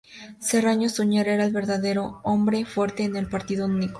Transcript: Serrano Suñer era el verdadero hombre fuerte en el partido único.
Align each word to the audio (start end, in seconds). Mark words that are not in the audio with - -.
Serrano 0.39 0.89
Suñer 0.89 1.27
era 1.27 1.45
el 1.45 1.53
verdadero 1.53 2.21
hombre 2.23 2.65
fuerte 2.65 3.03
en 3.03 3.15
el 3.15 3.29
partido 3.29 3.67
único. 3.67 3.89